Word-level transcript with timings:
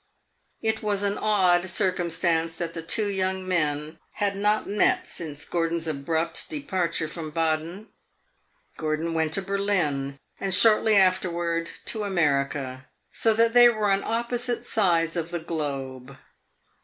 It 0.63 0.81
was 0.81 1.03
an 1.03 1.19
odd 1.19 1.69
circumstance 1.69 2.53
that 2.55 2.73
the 2.73 2.81
two 2.81 3.07
young 3.07 3.47
men 3.47 3.99
had 4.13 4.35
not 4.35 4.65
met 4.67 5.05
since 5.05 5.45
Gordon's 5.45 5.85
abrupt 5.87 6.49
departure 6.49 7.07
from 7.07 7.29
Baden. 7.29 7.89
Gordon 8.77 9.13
went 9.13 9.31
to 9.35 9.43
Berlin, 9.43 10.17
and 10.39 10.55
shortly 10.55 10.95
afterward 10.95 11.69
to 11.85 12.03
America, 12.03 12.87
so 13.11 13.31
that 13.35 13.53
they 13.53 13.69
were 13.69 13.91
on 13.91 14.03
opposite 14.03 14.65
sides 14.65 15.15
of 15.15 15.29
the 15.29 15.37
globe. 15.39 16.17